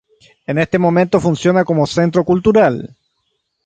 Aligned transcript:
En 0.47 0.57
este 0.57 0.79
momento 0.79 1.19
funciona 1.19 1.63
como 1.63 1.85
Centro 1.85 2.23
cultural. 2.25 2.97